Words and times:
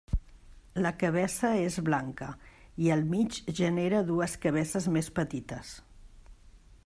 La 0.83 0.91
cabeça 1.01 1.51
és 1.65 1.77
blanca 1.89 2.29
i 2.85 2.89
al 2.95 3.05
mig 3.13 3.37
genera 3.61 4.01
dues 4.11 4.35
cabeces 4.47 4.87
més 4.97 5.11
petites. 5.21 5.77